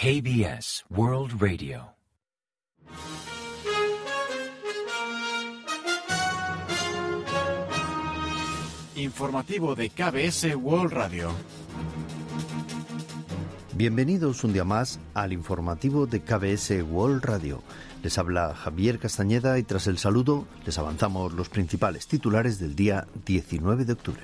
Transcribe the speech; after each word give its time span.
KBS 0.00 0.84
World 0.90 1.42
Radio. 1.42 1.96
Informativo 8.94 9.74
de 9.74 9.90
KBS 9.90 10.54
World 10.54 10.92
Radio. 10.92 11.32
Bienvenidos 13.74 14.44
un 14.44 14.52
día 14.52 14.62
más 14.62 15.00
al 15.14 15.32
informativo 15.32 16.06
de 16.06 16.20
KBS 16.20 16.80
World 16.88 17.24
Radio. 17.24 17.64
Les 18.04 18.16
habla 18.18 18.54
Javier 18.54 19.00
Castañeda 19.00 19.58
y 19.58 19.64
tras 19.64 19.88
el 19.88 19.98
saludo 19.98 20.46
les 20.64 20.78
avanzamos 20.78 21.32
los 21.32 21.48
principales 21.48 22.06
titulares 22.06 22.60
del 22.60 22.76
día 22.76 23.08
19 23.26 23.84
de 23.84 23.94
octubre. 23.94 24.22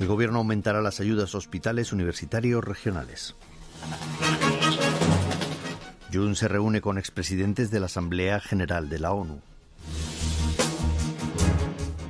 El 0.00 0.06
gobierno 0.06 0.38
aumentará 0.38 0.80
las 0.80 0.98
ayudas 0.98 1.34
a 1.34 1.38
hospitales 1.38 1.92
universitarios 1.92 2.64
regionales. 2.64 3.36
Jun 6.10 6.34
se 6.34 6.48
reúne 6.48 6.80
con 6.80 6.96
expresidentes 6.96 7.70
de 7.70 7.80
la 7.80 7.86
Asamblea 7.86 8.40
General 8.40 8.88
de 8.88 8.98
la 8.98 9.12
ONU. 9.12 9.40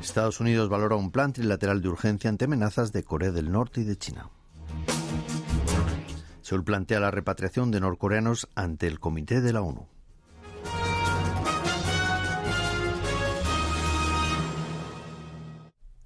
Estados 0.01 0.41
Unidos 0.41 0.69
valora 0.69 0.95
un 0.95 1.11
plan 1.11 1.33
trilateral 1.33 1.83
de 1.83 1.89
urgencia 1.89 2.31
ante 2.31 2.45
amenazas 2.45 2.93
de 2.93 3.03
Corea 3.03 3.33
del 3.33 3.51
Norte 3.51 3.81
y 3.81 3.85
de 3.85 3.97
China. 3.97 4.31
Seúl 6.43 6.65
plantea 6.65 7.01
la 7.01 7.11
repatriación 7.11 7.73
de 7.73 7.81
norcoreanos 7.81 8.49
ante 8.55 8.87
el 8.87 9.01
Comité 9.01 9.41
de 9.41 9.53
la 9.53 9.63
ONU. 9.63 9.87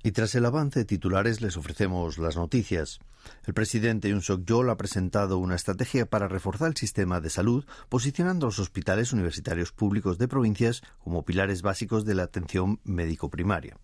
Y 0.06 0.12
tras 0.12 0.34
el 0.34 0.44
avance 0.44 0.80
de 0.80 0.84
titulares 0.84 1.40
les 1.40 1.56
ofrecemos 1.56 2.18
las 2.18 2.36
noticias. 2.36 3.00
El 3.46 3.54
presidente 3.54 4.10
Yoon 4.10 4.20
Suk-yeol 4.20 4.68
ha 4.68 4.76
presentado 4.76 5.38
una 5.38 5.54
estrategia 5.54 6.04
para 6.04 6.28
reforzar 6.28 6.68
el 6.68 6.76
sistema 6.76 7.22
de 7.22 7.30
salud, 7.30 7.64
posicionando 7.88 8.44
a 8.44 8.48
los 8.48 8.58
hospitales 8.58 9.14
universitarios 9.14 9.72
públicos 9.72 10.18
de 10.18 10.28
provincias 10.28 10.82
como 11.02 11.24
pilares 11.24 11.62
básicos 11.62 12.04
de 12.04 12.16
la 12.16 12.24
atención 12.24 12.80
médico-primaria. 12.84 13.78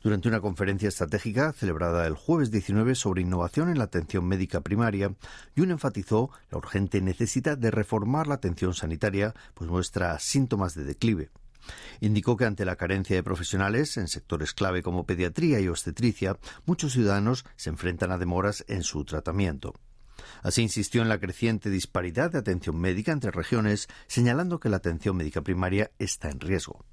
Durante 0.00 0.28
una 0.28 0.40
conferencia 0.40 0.88
estratégica 0.88 1.52
celebrada 1.52 2.06
el 2.06 2.14
jueves 2.14 2.52
19 2.52 2.94
sobre 2.94 3.22
innovación 3.22 3.68
en 3.68 3.78
la 3.78 3.84
atención 3.84 4.28
médica 4.28 4.60
primaria, 4.60 5.16
Yun 5.56 5.72
enfatizó 5.72 6.30
la 6.52 6.58
urgente 6.58 7.00
necesidad 7.00 7.58
de 7.58 7.72
reformar 7.72 8.28
la 8.28 8.34
atención 8.34 8.74
sanitaria, 8.74 9.34
pues 9.54 9.68
muestra 9.68 10.20
síntomas 10.20 10.76
de 10.76 10.84
declive. 10.84 11.30
Indicó 12.00 12.36
que 12.36 12.44
ante 12.44 12.64
la 12.64 12.76
carencia 12.76 13.16
de 13.16 13.22
profesionales 13.22 13.96
en 13.96 14.08
sectores 14.08 14.54
clave 14.54 14.82
como 14.82 15.06
pediatría 15.06 15.60
y 15.60 15.68
obstetricia, 15.68 16.38
muchos 16.66 16.92
ciudadanos 16.92 17.44
se 17.56 17.70
enfrentan 17.70 18.12
a 18.12 18.18
demoras 18.18 18.64
en 18.68 18.82
su 18.82 19.04
tratamiento. 19.04 19.74
Así 20.42 20.62
insistió 20.62 21.02
en 21.02 21.08
la 21.08 21.20
creciente 21.20 21.70
disparidad 21.70 22.30
de 22.30 22.38
atención 22.38 22.78
médica 22.78 23.12
entre 23.12 23.30
regiones, 23.30 23.88
señalando 24.06 24.60
que 24.60 24.68
la 24.68 24.78
atención 24.78 25.16
médica 25.16 25.42
primaria 25.42 25.90
está 25.98 26.30
en 26.30 26.40
riesgo. 26.40 26.84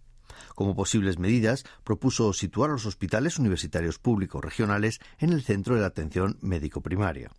Como 0.53 0.75
posibles 0.75 1.19
medidas, 1.19 1.63
propuso 1.83 2.33
situar 2.33 2.69
los 2.69 2.85
hospitales 2.85 3.39
universitarios 3.39 3.99
públicos 3.99 4.43
regionales 4.43 4.99
en 5.19 5.33
el 5.33 5.43
centro 5.43 5.75
de 5.75 5.81
la 5.81 5.87
atención 5.87 6.37
médico 6.41 6.81
primaria. 6.81 7.31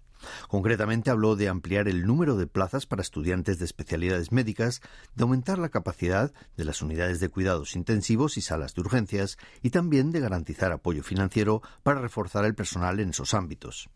Concretamente 0.49 1.11
habló 1.11 1.37
de 1.37 1.49
ampliar 1.49 1.89
el 1.89 2.07
número 2.07 2.37
de 2.37 2.47
plazas 2.47 2.87
para 2.87 3.03
estudiantes 3.03 3.59
de 3.59 3.65
especialidades 3.65 4.33
médicas, 4.33 4.81
de 5.15 5.23
aumentar 5.23 5.59
la 5.59 5.69
capacidad 5.69 6.33
de 6.57 6.65
las 6.65 6.83
unidades 6.83 7.21
de 7.21 7.29
cuidados 7.29 7.77
intensivos 7.77 8.37
y 8.37 8.41
salas 8.41 8.75
de 8.75 8.81
urgencias, 8.81 9.39
y 9.63 9.71
también 9.71 10.13
de 10.13 10.21
garantizar 10.21 10.73
apoyo 10.73 11.03
financiero 11.03 11.63
para 11.83 12.01
reforzar 12.01 12.45
el 12.45 12.55
personal 12.55 13.01
en 13.01 13.11
esos 13.11 13.35
ámbitos. 13.35 13.91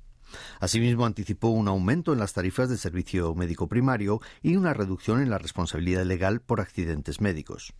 Asimismo, 0.60 1.06
anticipó 1.06 1.48
un 1.48 1.68
aumento 1.68 2.12
en 2.12 2.18
las 2.18 2.32
tarifas 2.32 2.68
de 2.68 2.76
servicio 2.76 3.34
médico 3.34 3.68
primario 3.68 4.20
y 4.42 4.56
una 4.56 4.74
reducción 4.74 5.20
en 5.20 5.30
la 5.30 5.38
responsabilidad 5.38 6.04
legal 6.04 6.40
por 6.40 6.60
accidentes 6.60 7.20
médicos. 7.20 7.74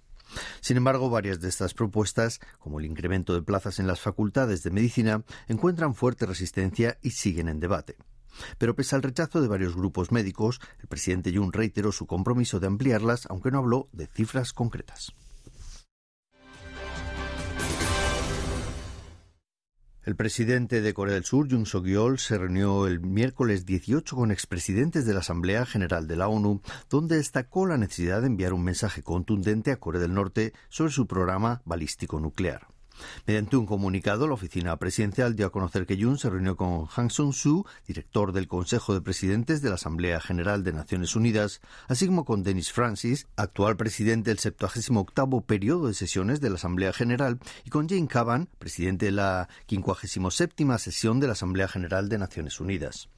Sin 0.61 0.77
embargo, 0.77 1.11
varias 1.11 1.41
de 1.41 1.49
estas 1.49 1.75
propuestas, 1.75 2.41
como 2.59 2.79
el 2.79 2.87
incremento 2.87 3.35
de 3.35 3.43
plazas 3.43 3.79
en 3.79 3.87
las 3.87 4.01
facultades 4.01 4.63
de 4.63 4.71
medicina, 4.71 5.25
encuentran 5.49 5.95
fuerte 5.95 6.27
resistencia 6.27 6.99
y 7.03 7.11
siguen 7.11 7.49
en 7.49 7.61
debate. 7.61 7.97
Pero 8.59 8.75
pese 8.75 8.97
al 8.97 9.03
rechazo 9.03 9.41
de 9.41 9.49
varios 9.49 9.77
grupos 9.77 10.13
médicos, 10.13 10.61
el 10.81 10.89
presidente 10.89 11.33
Jun 11.35 11.53
reiteró 11.53 11.93
su 11.93 12.07
compromiso 12.07 12.61
de 12.61 12.67
ampliarlas, 12.67 13.27
aunque 13.31 13.51
no 13.51 13.59
habló 13.59 13.89
de 13.93 14.07
cifras 14.07 14.53
concretas. 14.53 15.13
El 20.03 20.17
presidente 20.17 20.81
de 20.81 20.95
Corea 20.95 21.15
del 21.15 21.25
Sur, 21.25 21.51
Jun 21.51 21.67
Suk-yeol, 21.67 22.19
se 22.19 22.39
reunió 22.39 22.87
el 22.87 23.01
miércoles 23.01 23.67
18 23.67 24.17
con 24.17 24.31
expresidentes 24.31 25.05
de 25.05 25.13
la 25.13 25.21
Asamblea 25.21 25.67
General 25.67 26.07
de 26.09 26.17
la 26.17 26.27
ONU, 26.27 26.63
donde 26.89 27.17
destacó 27.17 27.67
la 27.67 27.77
necesidad 27.77 28.23
de 28.23 28.29
enviar 28.29 28.55
un 28.55 28.65
mensaje 28.65 29.03
contundente 29.03 29.73
a 29.73 29.77
Corea 29.77 30.01
del 30.01 30.15
Norte 30.15 30.55
sobre 30.71 30.91
su 30.91 31.07
programa 31.07 31.61
balístico 31.67 32.19
nuclear. 32.19 32.67
Mediante 33.27 33.57
un 33.57 33.67
comunicado, 33.67 34.27
la 34.27 34.35
oficina 34.35 34.77
presidencial 34.77 35.37
dio 35.37 35.47
a 35.47 35.53
conocer 35.53 35.87
que 35.87 36.01
Jun 36.01 36.19
se 36.19 36.31
reunió 36.31 36.57
con 36.57 36.87
Han 36.97 37.11
Sung-soo, 37.11 37.67
director 37.87 38.33
del 38.33 38.49
Consejo 38.49 38.95
de 38.95 39.01
Presidentes 39.01 39.63
de 39.63 39.69
la 39.69 39.77
Asamblea 39.77 40.21
General 40.21 40.65
de 40.65 40.73
Naciones 40.73 41.17
Unidas, 41.17 41.61
así 41.89 42.07
como 42.07 42.25
con 42.25 42.43
Dennis 42.43 42.73
Francis, 42.73 43.27
actual 43.37 43.77
presidente 43.77 44.31
del 44.31 44.39
78 44.39 45.41
periodo 45.47 45.89
de 45.89 45.95
sesiones 45.95 46.41
de 46.41 46.51
la 46.51 46.57
Asamblea 46.57 46.93
General, 46.93 47.39
y 47.65 47.71
con 47.71 47.89
Jane 47.89 48.09
Cavan, 48.09 48.49
presidente 48.59 49.07
de 49.07 49.13
la 49.13 49.49
57 49.67 50.79
sesión 50.79 51.21
de 51.21 51.27
la 51.27 51.33
Asamblea 51.35 51.69
General 51.69 52.09
de 52.09 52.19
Naciones 52.19 52.61
Unidas. 52.61 53.09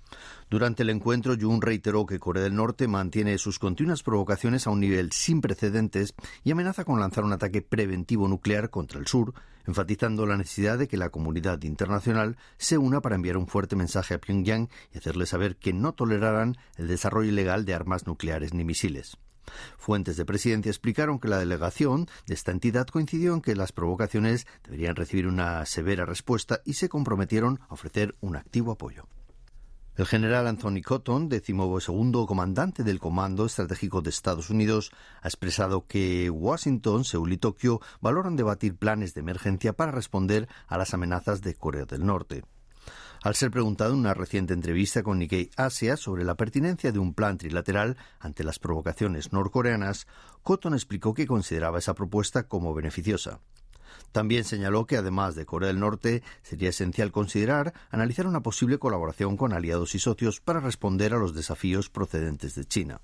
Durante 0.50 0.82
el 0.82 0.90
encuentro, 0.90 1.34
Jun 1.40 1.62
reiteró 1.62 2.04
que 2.06 2.18
Corea 2.18 2.42
del 2.42 2.54
Norte 2.54 2.88
mantiene 2.88 3.38
sus 3.38 3.58
continuas 3.58 4.02
provocaciones 4.02 4.66
a 4.66 4.70
un 4.70 4.80
nivel 4.80 5.12
sin 5.12 5.40
precedentes 5.40 6.14
y 6.44 6.50
amenaza 6.50 6.84
con 6.84 7.00
lanzar 7.00 7.24
un 7.24 7.32
ataque 7.32 7.62
preventivo 7.62 8.28
nuclear 8.28 8.70
contra 8.70 9.00
el 9.00 9.06
sur, 9.06 9.34
enfatizando 9.66 10.26
la 10.26 10.36
necesidad 10.36 10.78
de 10.78 10.88
que 10.88 10.96
la 10.96 11.10
comunidad 11.10 11.62
internacional 11.62 12.36
se 12.58 12.78
una 12.78 13.00
para 13.00 13.14
enviar 13.14 13.36
un 13.36 13.46
fuerte 13.46 13.76
mensaje 13.76 14.14
a 14.14 14.18
Pyongyang 14.18 14.68
y 14.92 14.98
hacerle 14.98 15.26
saber 15.26 15.56
que 15.56 15.72
no 15.72 15.94
tolerarán 15.94 16.56
el 16.76 16.88
desarrollo 16.88 17.30
ilegal 17.30 17.64
de 17.64 17.74
armas 17.74 18.06
nucleares 18.06 18.54
ni 18.54 18.64
misiles. 18.64 19.16
Fuentes 19.76 20.16
de 20.16 20.24
presidencia 20.24 20.70
explicaron 20.70 21.18
que 21.18 21.28
la 21.28 21.38
delegación 21.38 22.06
de 22.26 22.34
esta 22.34 22.52
entidad 22.52 22.86
coincidió 22.86 23.34
en 23.34 23.42
que 23.42 23.56
las 23.56 23.72
provocaciones 23.72 24.46
deberían 24.64 24.96
recibir 24.96 25.26
una 25.26 25.64
severa 25.66 26.04
respuesta 26.04 26.60
y 26.64 26.74
se 26.74 26.88
comprometieron 26.88 27.60
a 27.68 27.74
ofrecer 27.74 28.14
un 28.20 28.36
activo 28.36 28.72
apoyo. 28.72 29.06
El 29.94 30.06
general 30.06 30.46
Anthony 30.46 30.80
Cotton, 30.82 31.28
decimosegundo 31.28 32.24
comandante 32.26 32.82
del 32.82 32.98
Comando 32.98 33.44
Estratégico 33.44 34.00
de 34.00 34.08
Estados 34.08 34.48
Unidos, 34.48 34.90
ha 35.20 35.28
expresado 35.28 35.86
que 35.86 36.30
Washington, 36.30 37.04
Seúl 37.04 37.34
y 37.34 37.36
Tokio 37.36 37.82
valoran 38.00 38.34
debatir 38.34 38.74
planes 38.74 39.12
de 39.12 39.20
emergencia 39.20 39.74
para 39.74 39.92
responder 39.92 40.48
a 40.66 40.78
las 40.78 40.94
amenazas 40.94 41.42
de 41.42 41.54
Corea 41.54 41.84
del 41.84 42.06
Norte. 42.06 42.42
Al 43.22 43.34
ser 43.34 43.50
preguntado 43.50 43.92
en 43.92 43.98
una 43.98 44.14
reciente 44.14 44.54
entrevista 44.54 45.02
con 45.02 45.18
Nikkei 45.18 45.50
Asia 45.58 45.98
sobre 45.98 46.24
la 46.24 46.36
pertinencia 46.36 46.90
de 46.90 46.98
un 46.98 47.12
plan 47.12 47.36
trilateral 47.36 47.98
ante 48.18 48.44
las 48.44 48.58
provocaciones 48.58 49.30
norcoreanas, 49.34 50.06
Cotton 50.42 50.72
explicó 50.72 51.12
que 51.12 51.26
consideraba 51.26 51.78
esa 51.78 51.92
propuesta 51.92 52.48
como 52.48 52.72
beneficiosa. 52.72 53.40
También 54.12 54.44
señaló 54.44 54.86
que, 54.86 54.96
además 54.96 55.34
de 55.34 55.46
Corea 55.46 55.68
del 55.68 55.80
Norte, 55.80 56.22
sería 56.42 56.70
esencial 56.70 57.12
considerar 57.12 57.72
analizar 57.90 58.26
una 58.26 58.42
posible 58.42 58.78
colaboración 58.78 59.36
con 59.36 59.52
aliados 59.52 59.94
y 59.94 59.98
socios 59.98 60.40
para 60.40 60.60
responder 60.60 61.14
a 61.14 61.18
los 61.18 61.34
desafíos 61.34 61.88
procedentes 61.90 62.54
de 62.54 62.64
China. 62.64 63.00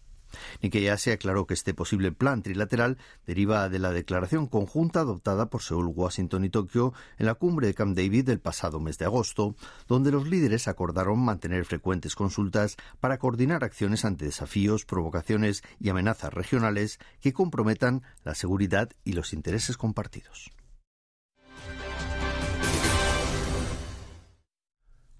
Nikkei 0.62 0.88
Asia 0.88 1.14
aclaró 1.14 1.46
que 1.46 1.54
este 1.54 1.74
posible 1.74 2.12
plan 2.12 2.42
trilateral 2.42 2.98
deriva 3.26 3.68
de 3.68 3.78
la 3.78 3.92
declaración 3.92 4.46
conjunta 4.46 5.00
adoptada 5.00 5.48
por 5.48 5.62
Seúl, 5.62 5.92
Washington 5.94 6.44
y 6.44 6.50
Tokio 6.50 6.92
en 7.18 7.26
la 7.26 7.34
cumbre 7.34 7.66
de 7.66 7.74
Camp 7.74 7.96
David 7.96 8.26
del 8.26 8.40
pasado 8.40 8.80
mes 8.80 8.98
de 8.98 9.06
agosto, 9.06 9.54
donde 9.86 10.12
los 10.12 10.28
líderes 10.28 10.68
acordaron 10.68 11.18
mantener 11.18 11.64
frecuentes 11.64 12.14
consultas 12.14 12.76
para 13.00 13.18
coordinar 13.18 13.64
acciones 13.64 14.04
ante 14.04 14.26
desafíos, 14.26 14.84
provocaciones 14.84 15.62
y 15.80 15.88
amenazas 15.88 16.32
regionales 16.32 16.98
que 17.20 17.32
comprometan 17.32 18.02
la 18.24 18.34
seguridad 18.34 18.90
y 19.04 19.12
los 19.12 19.32
intereses 19.32 19.76
compartidos. 19.76 20.50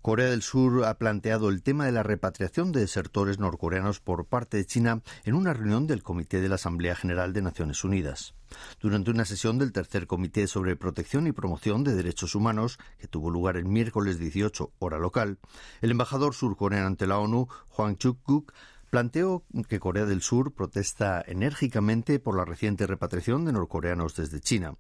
Corea 0.08 0.31
del 0.31 0.40
Sur 0.40 0.87
ha 0.87 0.96
planteado 0.96 1.50
el 1.50 1.62
tema 1.62 1.84
de 1.84 1.93
la 1.93 2.02
repatriación 2.02 2.72
de 2.72 2.81
desertores 2.81 3.38
norcoreanos 3.38 4.00
por 4.00 4.25
parte 4.25 4.56
de 4.56 4.64
China 4.64 5.02
en 5.25 5.34
una 5.34 5.52
reunión 5.52 5.87
del 5.87 6.02
Comité 6.02 6.40
de 6.40 6.49
la 6.49 6.55
Asamblea 6.55 6.94
General 6.94 7.34
de 7.34 7.43
Naciones 7.43 7.84
Unidas. 7.84 8.34
Durante 8.81 9.10
una 9.10 9.26
sesión 9.26 9.58
del 9.58 9.70
Tercer 9.70 10.06
Comité 10.06 10.46
sobre 10.46 10.76
Protección 10.76 11.26
y 11.26 11.32
Promoción 11.32 11.84
de 11.84 11.94
Derechos 11.94 12.34
Humanos, 12.34 12.78
que 12.99 13.06
tuvo 13.06 13.28
lugar 13.28 13.58
el 13.58 13.66
miércoles 13.66 14.19
18, 14.19 14.72
hora 14.78 14.96
local, 14.96 15.40
el 15.82 15.90
embajador 15.90 16.32
surcoreano 16.32 16.87
ante 16.87 17.06
la 17.06 17.19
ONU, 17.19 17.46
Hwang 17.76 17.99
Chuk-guk, 17.99 18.55
planteó 18.88 19.44
que 19.69 19.78
Corea 19.78 20.06
del 20.06 20.22
Sur 20.22 20.55
protesta 20.55 21.22
enérgicamente 21.26 22.19
por 22.19 22.34
la 22.34 22.46
reciente 22.46 22.87
repatriación 22.87 23.44
de 23.44 23.52
norcoreanos 23.52 24.16
desde 24.16 24.40
China. 24.40 24.75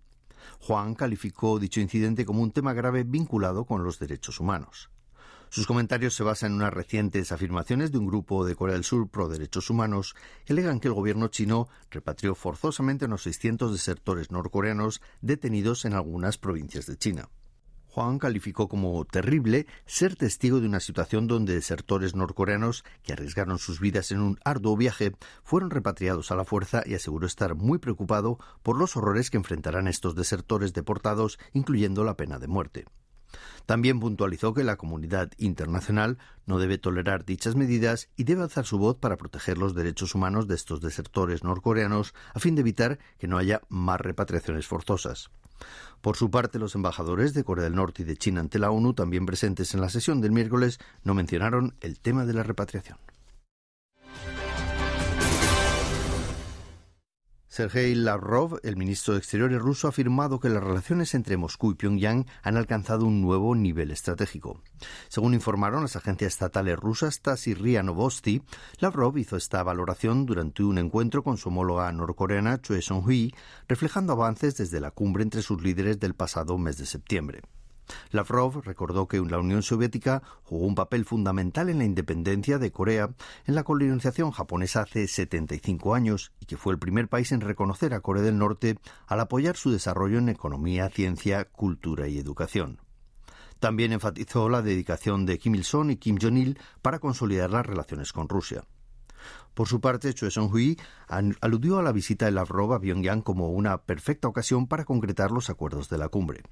Juan 0.58 0.94
calificó 0.94 1.58
dicho 1.58 1.80
incidente 1.80 2.24
como 2.24 2.40
un 2.40 2.52
tema 2.52 2.72
grave 2.72 3.04
vinculado 3.04 3.66
con 3.66 3.84
los 3.84 3.98
derechos 3.98 4.40
humanos. 4.40 4.88
Sus 5.50 5.66
comentarios 5.66 6.14
se 6.14 6.22
basan 6.22 6.52
en 6.52 6.56
unas 6.58 6.74
recientes 6.74 7.32
afirmaciones 7.32 7.90
de 7.90 7.98
un 7.98 8.06
grupo 8.06 8.44
de 8.44 8.54
Corea 8.54 8.74
del 8.74 8.84
Sur 8.84 9.08
pro 9.08 9.28
derechos 9.28 9.70
humanos 9.70 10.14
que 10.44 10.52
alegan 10.52 10.78
que 10.78 10.88
el 10.88 10.94
gobierno 10.94 11.28
chino 11.28 11.68
repatrió 11.90 12.34
forzosamente 12.34 13.06
unos 13.06 13.22
600 13.22 13.72
desertores 13.72 14.30
norcoreanos 14.30 15.00
detenidos 15.22 15.86
en 15.86 15.94
algunas 15.94 16.36
provincias 16.36 16.84
de 16.84 16.98
China. 16.98 17.28
Juan 17.86 18.18
calificó 18.18 18.68
como 18.68 19.04
terrible 19.06 19.66
ser 19.86 20.16
testigo 20.16 20.60
de 20.60 20.66
una 20.66 20.80
situación 20.80 21.26
donde 21.26 21.54
desertores 21.54 22.14
norcoreanos 22.14 22.84
que 23.02 23.14
arriesgaron 23.14 23.58
sus 23.58 23.80
vidas 23.80 24.12
en 24.12 24.20
un 24.20 24.38
arduo 24.44 24.76
viaje 24.76 25.16
fueron 25.42 25.70
repatriados 25.70 26.30
a 26.30 26.36
la 26.36 26.44
fuerza 26.44 26.82
y 26.84 26.94
aseguró 26.94 27.26
estar 27.26 27.54
muy 27.54 27.78
preocupado 27.78 28.38
por 28.62 28.78
los 28.78 28.96
horrores 28.98 29.30
que 29.30 29.38
enfrentarán 29.38 29.88
estos 29.88 30.14
desertores 30.14 30.74
deportados, 30.74 31.38
incluyendo 31.54 32.04
la 32.04 32.18
pena 32.18 32.38
de 32.38 32.48
muerte. 32.48 32.84
También 33.66 34.00
puntualizó 34.00 34.54
que 34.54 34.64
la 34.64 34.76
comunidad 34.76 35.30
internacional 35.36 36.18
no 36.46 36.58
debe 36.58 36.78
tolerar 36.78 37.24
dichas 37.24 37.56
medidas 37.56 38.08
y 38.16 38.24
debe 38.24 38.42
alzar 38.42 38.64
su 38.64 38.78
voz 38.78 38.96
para 38.96 39.16
proteger 39.16 39.58
los 39.58 39.74
derechos 39.74 40.14
humanos 40.14 40.48
de 40.48 40.54
estos 40.54 40.80
desertores 40.80 41.44
norcoreanos 41.44 42.14
a 42.34 42.40
fin 42.40 42.54
de 42.54 42.62
evitar 42.62 42.98
que 43.18 43.28
no 43.28 43.38
haya 43.38 43.60
más 43.68 44.00
repatriaciones 44.00 44.66
forzosas. 44.66 45.30
Por 46.00 46.16
su 46.16 46.30
parte, 46.30 46.58
los 46.58 46.74
embajadores 46.74 47.34
de 47.34 47.44
Corea 47.44 47.64
del 47.64 47.74
Norte 47.74 48.02
y 48.02 48.04
de 48.04 48.16
China 48.16 48.40
ante 48.40 48.58
la 48.58 48.70
ONU, 48.70 48.94
también 48.94 49.26
presentes 49.26 49.74
en 49.74 49.80
la 49.80 49.88
sesión 49.88 50.20
del 50.20 50.32
miércoles, 50.32 50.78
no 51.02 51.14
mencionaron 51.14 51.74
el 51.80 51.98
tema 52.00 52.24
de 52.24 52.34
la 52.34 52.44
repatriación. 52.44 52.98
Sergei 57.50 57.94
Lavrov, 57.94 58.60
el 58.62 58.76
ministro 58.76 59.14
de 59.14 59.20
Exteriores 59.20 59.58
ruso, 59.58 59.86
ha 59.86 59.90
afirmado 59.90 60.38
que 60.38 60.50
las 60.50 60.62
relaciones 60.62 61.14
entre 61.14 61.38
Moscú 61.38 61.72
y 61.72 61.74
Pyongyang 61.76 62.26
han 62.42 62.56
alcanzado 62.58 63.06
un 63.06 63.22
nuevo 63.22 63.54
nivel 63.54 63.90
estratégico. 63.90 64.60
Según 65.08 65.32
informaron 65.32 65.80
las 65.80 65.96
agencias 65.96 66.34
estatales 66.34 66.76
rusas 66.78 67.22
TASS 67.22 67.46
y 67.46 67.54
RIA 67.54 67.82
Novosti, 67.82 68.42
Lavrov 68.80 69.16
hizo 69.16 69.36
esta 69.36 69.62
valoración 69.62 70.26
durante 70.26 70.62
un 70.62 70.76
encuentro 70.76 71.22
con 71.22 71.38
su 71.38 71.48
homóloga 71.48 71.90
norcoreana 71.90 72.60
Choi 72.60 72.82
Song-hui, 72.82 73.34
reflejando 73.66 74.12
avances 74.12 74.58
desde 74.58 74.80
la 74.80 74.90
cumbre 74.90 75.22
entre 75.22 75.40
sus 75.40 75.62
líderes 75.62 75.98
del 75.98 76.14
pasado 76.14 76.58
mes 76.58 76.76
de 76.76 76.84
septiembre. 76.84 77.40
Lavrov 78.10 78.62
recordó 78.64 79.08
que 79.08 79.18
la 79.18 79.38
Unión 79.38 79.62
Soviética 79.62 80.22
jugó 80.44 80.66
un 80.66 80.74
papel 80.74 81.04
fundamental 81.04 81.68
en 81.68 81.78
la 81.78 81.84
independencia 81.84 82.58
de 82.58 82.72
Corea 82.72 83.10
en 83.46 83.54
la 83.54 83.64
colonización 83.64 84.30
japonesa 84.30 84.82
hace 84.82 85.06
75 85.06 85.94
años 85.94 86.32
y 86.40 86.46
que 86.46 86.56
fue 86.56 86.72
el 86.72 86.78
primer 86.78 87.08
país 87.08 87.32
en 87.32 87.40
reconocer 87.40 87.94
a 87.94 88.00
Corea 88.00 88.22
del 88.22 88.38
Norte 88.38 88.78
al 89.06 89.20
apoyar 89.20 89.56
su 89.56 89.70
desarrollo 89.70 90.18
en 90.18 90.28
economía, 90.28 90.88
ciencia, 90.88 91.44
cultura 91.44 92.08
y 92.08 92.18
educación. 92.18 92.80
También 93.58 93.92
enfatizó 93.92 94.48
la 94.48 94.62
dedicación 94.62 95.26
de 95.26 95.38
Kim 95.38 95.56
Il-sung 95.56 95.90
y 95.90 95.96
Kim 95.96 96.18
Jong-il 96.20 96.58
para 96.80 97.00
consolidar 97.00 97.50
las 97.50 97.66
relaciones 97.66 98.12
con 98.12 98.28
Rusia. 98.28 98.64
Por 99.54 99.68
su 99.68 99.80
parte, 99.80 100.14
Choi 100.14 100.30
Song-hui 100.30 100.78
aludió 101.40 101.78
a 101.78 101.82
la 101.82 101.92
visita 101.92 102.26
de 102.26 102.32
Lavrov 102.32 102.74
a 102.74 102.80
Pyongyang 102.80 103.22
como 103.22 103.50
una 103.50 103.82
perfecta 103.82 104.28
ocasión 104.28 104.66
para 104.66 104.84
concretar 104.84 105.30
los 105.30 105.50
acuerdos 105.50 105.88
de 105.88 105.98
la 105.98 106.08
cumbre. 106.08 106.42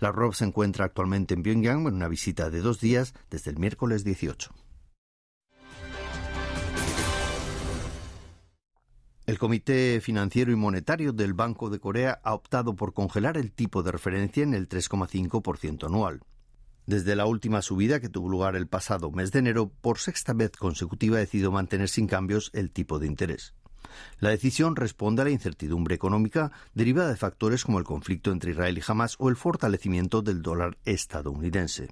Lavrov 0.00 0.34
se 0.34 0.44
encuentra 0.44 0.84
actualmente 0.84 1.34
en 1.34 1.42
Pyongyang 1.42 1.86
en 1.86 1.94
una 1.94 2.08
visita 2.08 2.50
de 2.50 2.60
dos 2.60 2.80
días 2.80 3.14
desde 3.30 3.50
el 3.50 3.58
miércoles 3.58 4.04
18. 4.04 4.54
El 9.26 9.40
Comité 9.40 10.00
Financiero 10.00 10.52
y 10.52 10.56
Monetario 10.56 11.12
del 11.12 11.34
Banco 11.34 11.68
de 11.68 11.80
Corea 11.80 12.20
ha 12.22 12.32
optado 12.32 12.76
por 12.76 12.94
congelar 12.94 13.36
el 13.36 13.50
tipo 13.50 13.82
de 13.82 13.90
referencia 13.90 14.44
en 14.44 14.54
el 14.54 14.68
3,5% 14.68 15.86
anual. 15.86 16.20
Desde 16.86 17.16
la 17.16 17.26
última 17.26 17.62
subida 17.62 17.98
que 17.98 18.08
tuvo 18.08 18.28
lugar 18.28 18.54
el 18.54 18.68
pasado 18.68 19.10
mes 19.10 19.32
de 19.32 19.40
enero, 19.40 19.72
por 19.80 19.98
sexta 19.98 20.34
vez 20.34 20.52
consecutiva 20.52 21.16
ha 21.16 21.20
decidido 21.20 21.50
mantener 21.50 21.88
sin 21.88 22.06
cambios 22.06 22.50
el 22.54 22.70
tipo 22.70 23.00
de 23.00 23.08
interés. 23.08 23.54
La 24.20 24.30
decisión 24.30 24.76
responde 24.76 25.22
a 25.22 25.24
la 25.24 25.32
incertidumbre 25.32 25.96
económica 25.96 26.52
derivada 26.74 27.08
de 27.08 27.16
factores 27.16 27.64
como 27.64 27.80
el 27.80 27.84
conflicto 27.84 28.30
entre 28.30 28.52
Israel 28.52 28.78
y 28.78 28.82
Hamas 28.86 29.16
o 29.18 29.28
el 29.28 29.36
fortalecimiento 29.36 30.22
del 30.22 30.42
dólar 30.42 30.78
estadounidense. 30.84 31.88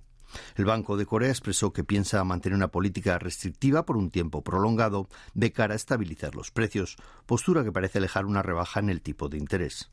El 0.56 0.64
Banco 0.64 0.96
de 0.96 1.06
Corea 1.06 1.30
expresó 1.30 1.72
que 1.72 1.84
piensa 1.84 2.22
mantener 2.22 2.56
una 2.56 2.68
política 2.68 3.18
restrictiva 3.18 3.84
por 3.84 3.96
un 3.96 4.10
tiempo 4.10 4.42
prolongado 4.42 5.08
de 5.34 5.52
cara 5.52 5.74
a 5.74 5.76
estabilizar 5.76 6.36
los 6.36 6.52
precios, 6.52 6.96
postura 7.26 7.64
que 7.64 7.72
parece 7.72 7.98
alejar 7.98 8.26
una 8.26 8.42
rebaja 8.42 8.80
en 8.80 8.90
el 8.90 9.00
tipo 9.00 9.28
de 9.28 9.38
interés. 9.38 9.90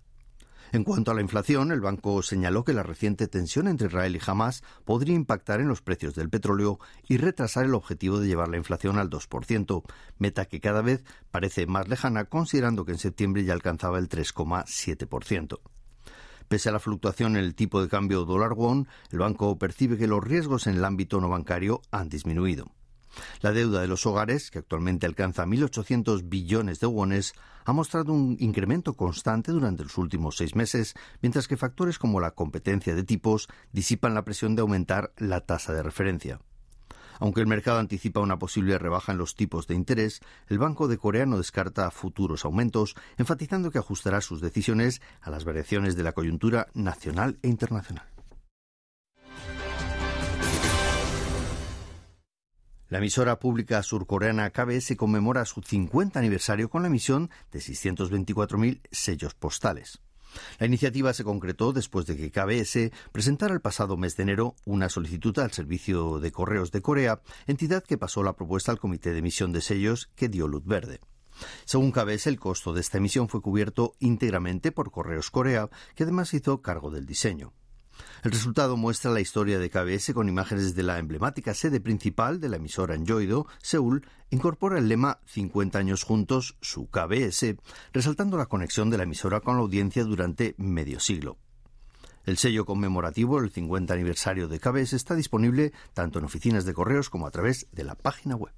En 0.73 0.85
cuanto 0.85 1.12
a 1.12 1.13
la 1.13 1.21
inflación, 1.21 1.73
el 1.73 1.81
banco 1.81 2.21
señaló 2.23 2.63
que 2.63 2.71
la 2.71 2.81
reciente 2.81 3.27
tensión 3.27 3.68
entre 3.68 3.88
Israel 3.88 4.15
y 4.15 4.21
Hamas 4.25 4.63
podría 4.85 5.15
impactar 5.15 5.59
en 5.59 5.68
los 5.68 5.81
precios 5.81 6.15
del 6.15 6.29
petróleo 6.29 6.79
y 7.09 7.18
retrasar 7.18 7.65
el 7.65 7.73
objetivo 7.73 8.19
de 8.19 8.27
llevar 8.27 8.47
la 8.47 8.56
inflación 8.56 8.97
al 8.97 9.09
2%, 9.09 9.83
meta 10.18 10.45
que 10.45 10.62
cada 10.62 10.81
vez 10.81 11.03
parece 11.29 11.68
más 11.68 11.89
lejana 11.89 12.23
considerando 12.23 12.85
que 12.85 12.94
en 12.94 13.00
septiembre 13.00 13.44
ya 13.44 13.51
alcanzaba 13.51 14.00
el 14.00 14.07
3,7%. 14.07 15.59
Pese 16.47 16.69
a 16.69 16.71
la 16.71 16.79
fluctuación 16.79 17.35
en 17.35 17.44
el 17.44 17.53
tipo 17.53 17.81
de 17.81 17.89
cambio 17.89 18.24
dólar-won, 18.24 18.88
el 19.12 19.19
banco 19.19 19.57
percibe 19.57 19.97
que 19.97 20.07
los 20.07 20.24
riesgos 20.24 20.67
en 20.67 20.77
el 20.77 20.85
ámbito 20.85 21.19
no 21.19 21.27
bancario 21.27 21.81
han 21.91 22.07
disminuido. 22.07 22.71
La 23.42 23.52
deuda 23.52 23.81
de 23.81 23.88
los 23.88 24.06
hogares, 24.06 24.52
que 24.52 24.60
actualmente 24.60 25.06
alcanza 25.06 25.46
1.800 25.46 26.30
billones 26.30 26.80
de 26.80 26.88
wones, 26.88 27.34
ha 27.66 27.74
mostrado 27.74 28.13
un 28.13 28.38
incremento 28.40 28.94
constante 28.94 29.52
durante 29.52 29.84
los 29.84 29.98
últimos 29.98 30.38
seis 30.38 30.56
meses, 30.56 30.96
mientras 31.22 31.48
que 31.48 31.58
factores 31.58 32.00
como 32.00 32.19
la 32.19 32.31
competencia 32.31 32.96
de 32.96 33.04
tipos 33.04 33.48
disipan 33.72 34.13
la 34.13 34.24
presión 34.24 34.56
de 34.56 34.62
aumentar 34.62 35.12
la 35.18 35.42
tasa 35.42 35.74
de 35.74 35.84
referencia. 35.84 36.40
Aunque 37.22 37.42
el 37.42 37.46
mercado 37.46 37.78
anticipa 37.78 38.19
una 38.19 38.40
posible 38.40 38.80
rebaja 38.80 39.12
en 39.12 39.19
los 39.19 39.36
tipos 39.36 39.68
de 39.68 39.75
interés, 39.75 40.22
el 40.48 40.58
Banco 40.58 40.88
de 40.88 40.98
Corea 40.98 41.28
no 41.28 41.38
descarta 41.38 41.92
futuros 41.92 42.46
aumentos, 42.46 42.96
enfatizando 43.19 43.69
que 43.69 43.78
ajustará 43.78 44.22
sus 44.22 44.42
decisiones 44.42 45.04
a 45.22 45.30
las 45.30 45.46
variaciones 45.46 45.96
de 45.96 46.02
la 46.02 46.13
coyuntura 46.13 46.69
nacional 46.74 47.38
e 47.44 47.48
internacional. 47.48 48.11
La 52.91 52.97
emisora 52.97 53.39
pública 53.39 53.81
surcoreana 53.83 54.49
KBS 54.49 54.97
conmemora 54.97 55.45
su 55.45 55.61
50 55.61 56.19
aniversario 56.19 56.69
con 56.69 56.81
la 56.81 56.89
emisión 56.89 57.29
de 57.53 57.59
624.000 57.59 58.81
sellos 58.91 59.33
postales. 59.33 60.01
La 60.59 60.65
iniciativa 60.65 61.13
se 61.13 61.23
concretó 61.23 61.71
después 61.71 62.05
de 62.05 62.17
que 62.17 62.31
KBS 62.31 62.91
presentara 63.13 63.53
el 63.53 63.61
pasado 63.61 63.95
mes 63.95 64.17
de 64.17 64.23
enero 64.23 64.57
una 64.65 64.89
solicitud 64.89 65.39
al 65.39 65.53
Servicio 65.53 66.19
de 66.19 66.33
Correos 66.33 66.73
de 66.73 66.81
Corea, 66.81 67.21
entidad 67.47 67.81
que 67.81 67.97
pasó 67.97 68.23
la 68.23 68.35
propuesta 68.35 68.73
al 68.73 68.79
Comité 68.79 69.13
de 69.13 69.19
Emisión 69.19 69.53
de 69.53 69.61
Sellos 69.61 70.09
que 70.17 70.27
dio 70.27 70.49
luz 70.49 70.65
verde. 70.65 71.00
Según 71.63 71.93
KBS, 71.93 72.27
el 72.27 72.41
costo 72.41 72.74
de 72.74 72.81
esta 72.81 72.98
emisión 72.98 73.29
fue 73.29 73.41
cubierto 73.41 73.93
íntegramente 74.00 74.74
por 74.74 74.91
Correos 74.91 75.31
Corea, 75.31 75.69
que 75.95 76.03
además 76.03 76.33
hizo 76.33 76.62
cargo 76.62 76.91
del 76.91 77.05
diseño. 77.05 77.53
El 78.24 78.31
resultado 78.31 78.77
muestra 78.77 79.12
la 79.12 79.20
historia 79.20 79.60
de 79.60 79.70
KBS 79.70 80.13
con 80.13 80.29
imágenes 80.29 80.75
de 80.75 80.84
la 80.84 81.00
emblemática 81.00 81.53
sede 81.53 81.79
principal 81.79 82.39
de 82.39 82.50
la 82.50 82.58
emisora 82.58 82.96
en 82.96 83.05
Yoido, 83.05 83.48
Seúl, 83.62 84.05
incorpora 84.29 84.79
el 84.79 84.88
lema 84.88 85.20
50 85.25 85.79
años 85.79 86.03
juntos, 86.03 86.55
su 86.62 86.88
KBS, 86.88 87.55
resaltando 87.93 88.38
la 88.38 88.46
conexión 88.46 88.89
de 88.89 88.98
la 88.98 89.03
emisora 89.03 89.41
con 89.41 89.55
la 89.55 89.62
audiencia 89.62 90.03
durante 90.03 90.55
medio 90.58 91.00
siglo. 91.00 91.38
El 92.25 92.38
sello 92.38 92.65
conmemorativo 92.65 93.41
del 93.41 93.50
50 93.50 93.93
aniversario 93.93 94.48
de 94.48 94.60
KBS 94.60 94.93
está 94.93 95.15
disponible 95.15 95.74
tanto 95.93 96.20
en 96.20 96.25
oficinas 96.25 96.65
de 96.65 96.74
correos 96.74 97.10
como 97.10 97.25
a 97.25 97.31
través 97.31 97.67
de 97.72 97.84
la 97.84 97.96
página 97.96 98.36
web. 98.36 98.53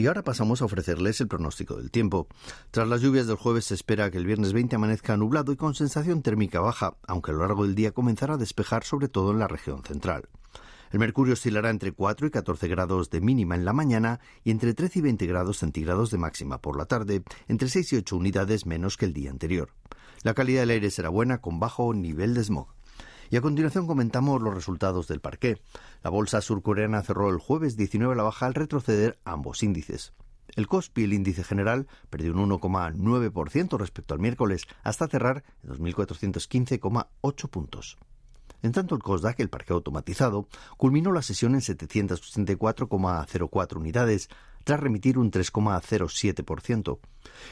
Y 0.00 0.06
ahora 0.06 0.24
pasamos 0.24 0.62
a 0.62 0.64
ofrecerles 0.64 1.20
el 1.20 1.28
pronóstico 1.28 1.76
del 1.76 1.90
tiempo. 1.90 2.26
Tras 2.70 2.88
las 2.88 3.02
lluvias 3.02 3.26
del 3.26 3.36
jueves 3.36 3.66
se 3.66 3.74
espera 3.74 4.10
que 4.10 4.16
el 4.16 4.24
viernes 4.24 4.54
20 4.54 4.76
amanezca 4.76 5.14
nublado 5.18 5.52
y 5.52 5.56
con 5.56 5.74
sensación 5.74 6.22
térmica 6.22 6.60
baja, 6.60 6.96
aunque 7.06 7.32
a 7.32 7.34
lo 7.34 7.40
largo 7.40 7.64
del 7.64 7.74
día 7.74 7.92
comenzará 7.92 8.32
a 8.32 8.38
despejar 8.38 8.82
sobre 8.82 9.08
todo 9.08 9.30
en 9.30 9.38
la 9.38 9.46
región 9.46 9.82
central. 9.84 10.30
El 10.90 11.00
mercurio 11.00 11.34
oscilará 11.34 11.68
entre 11.68 11.92
4 11.92 12.28
y 12.28 12.30
14 12.30 12.66
grados 12.68 13.10
de 13.10 13.20
mínima 13.20 13.56
en 13.56 13.66
la 13.66 13.74
mañana 13.74 14.20
y 14.42 14.52
entre 14.52 14.72
13 14.72 15.00
y 15.00 15.02
20 15.02 15.26
grados 15.26 15.58
centígrados 15.58 16.10
de 16.10 16.16
máxima 16.16 16.62
por 16.62 16.78
la 16.78 16.86
tarde, 16.86 17.22
entre 17.46 17.68
6 17.68 17.92
y 17.92 17.96
8 17.96 18.16
unidades 18.16 18.64
menos 18.64 18.96
que 18.96 19.04
el 19.04 19.12
día 19.12 19.30
anterior. 19.30 19.68
La 20.22 20.32
calidad 20.32 20.62
del 20.62 20.70
aire 20.70 20.90
será 20.90 21.10
buena 21.10 21.42
con 21.42 21.60
bajo 21.60 21.92
nivel 21.92 22.32
de 22.32 22.44
smog. 22.44 22.68
Y 23.30 23.36
a 23.36 23.40
continuación 23.40 23.86
comentamos 23.86 24.42
los 24.42 24.52
resultados 24.52 25.06
del 25.06 25.20
parqué. 25.20 25.62
La 26.02 26.10
bolsa 26.10 26.40
surcoreana 26.40 27.02
cerró 27.02 27.30
el 27.30 27.38
jueves 27.38 27.76
19 27.76 28.14
a 28.14 28.16
la 28.16 28.24
baja 28.24 28.46
al 28.46 28.54
retroceder 28.54 29.20
ambos 29.24 29.62
índices. 29.62 30.12
El 30.56 30.66
Kospi, 30.66 31.04
el 31.04 31.12
índice 31.12 31.44
general, 31.44 31.86
perdió 32.10 32.32
un 32.32 32.50
1,9% 32.50 33.78
respecto 33.78 34.14
al 34.14 34.20
miércoles, 34.20 34.66
hasta 34.82 35.06
cerrar 35.06 35.44
en 35.62 35.70
2.415,8 35.70 37.48
puntos. 37.48 37.98
En 38.62 38.72
tanto, 38.72 38.96
el 38.96 39.02
COSDAC, 39.02 39.40
el 39.40 39.48
parque 39.48 39.72
automatizado, 39.72 40.46
culminó 40.76 41.12
la 41.12 41.22
sesión 41.22 41.54
en 41.54 41.60
784,04 41.60 43.76
unidades, 43.76 44.28
tras 44.64 44.80
remitir 44.80 45.18
un 45.18 45.30
3,07%. 45.30 46.98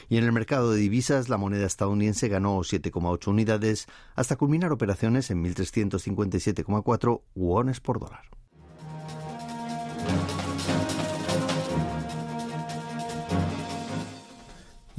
Y 0.09 0.17
en 0.17 0.23
el 0.23 0.31
mercado 0.31 0.71
de 0.71 0.79
divisas, 0.79 1.29
la 1.29 1.37
moneda 1.37 1.65
estadounidense 1.65 2.27
ganó 2.27 2.57
7,8 2.59 3.27
unidades 3.27 3.87
hasta 4.15 4.35
culminar 4.35 4.71
operaciones 4.71 5.31
en 5.31 5.43
1.357,4 5.43 7.21
wones 7.35 7.79
por 7.79 7.99
dólar. 7.99 8.23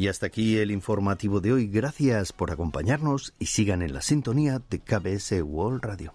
Y 0.01 0.09
hasta 0.09 0.25
aquí 0.25 0.57
el 0.57 0.71
informativo 0.71 1.43
de 1.43 1.53
hoy. 1.53 1.67
Gracias 1.67 2.33
por 2.33 2.51
acompañarnos 2.51 3.35
y 3.39 3.47
sigan 3.47 3.83
en 3.83 3.93
la 3.93 4.01
sintonía 4.01 4.63
de 4.71 4.81
KBS 4.81 5.43
World 5.43 5.85
Radio. 5.85 6.15